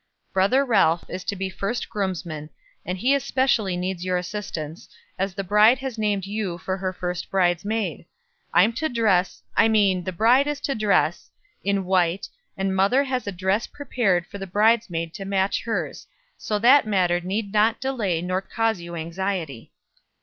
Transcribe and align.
Brother 0.33 0.65
Ralph 0.65 1.05
is 1.11 1.23
to 1.25 1.35
be 1.35 1.47
first 1.47 1.87
groomsman; 1.87 2.49
and 2.83 2.97
he 2.97 3.13
especially 3.13 3.77
needs 3.77 4.03
your 4.03 4.17
assistance, 4.17 4.89
as 5.19 5.35
the 5.35 5.43
bride 5.43 5.77
has 5.77 5.99
named 5.99 6.25
you 6.25 6.57
for 6.57 6.75
her 6.77 6.91
first 6.91 7.29
bridesmaid. 7.29 8.07
I'm 8.51 8.73
to 8.81 8.89
dress 8.89 9.43
I 9.55 9.67
mean 9.67 10.03
the 10.03 10.11
bride 10.11 10.47
is 10.47 10.59
to 10.61 10.73
dress 10.73 11.29
in 11.63 11.85
white, 11.85 12.27
and 12.57 12.75
mother 12.75 13.03
has 13.03 13.27
a 13.27 13.31
dress 13.31 13.67
prepared 13.67 14.25
for 14.25 14.39
the 14.39 14.47
bridesmaid 14.47 15.13
to 15.13 15.23
match 15.23 15.65
hers; 15.65 16.07
so 16.35 16.57
that 16.57 16.87
matter 16.87 17.19
need 17.21 17.53
not 17.53 17.79
delay 17.79 18.27
or 18.27 18.41
cause 18.41 18.79
you 18.81 18.95
anxiety. 18.95 19.71